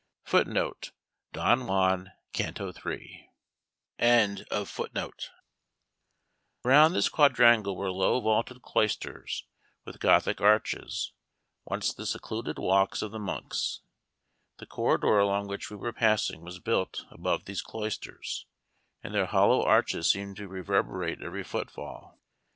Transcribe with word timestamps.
[Footnote: 0.23 0.93
DON 1.31 1.67
JUAN, 1.67 2.11
Canto 2.33 2.73
III] 2.73 3.29
Around 3.99 4.47
this 6.95 7.07
quadrangle 7.07 7.77
were 7.77 7.91
low 7.91 8.19
vaulted 8.19 8.63
cloisters, 8.63 9.45
with 9.85 9.99
Gothic 9.99 10.41
arches, 10.41 11.11
once 11.65 11.93
the 11.93 12.07
secluded 12.07 12.57
walks 12.57 13.03
of 13.03 13.11
the 13.11 13.19
monks: 13.19 13.81
the 14.57 14.65
corridor 14.65 15.19
along 15.19 15.47
which 15.47 15.69
we 15.69 15.77
were 15.77 15.93
passing 15.93 16.41
was 16.41 16.57
built 16.57 17.05
above 17.11 17.45
these 17.45 17.61
cloisters, 17.61 18.47
and 19.03 19.13
their 19.13 19.27
hollow 19.27 19.63
arches 19.63 20.09
seemed 20.11 20.35
to 20.37 20.47
reverberate 20.47 21.21
every 21.21 21.43
footfall. 21.43 22.19